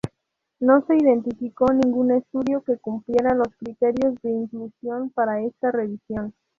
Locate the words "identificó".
0.97-1.71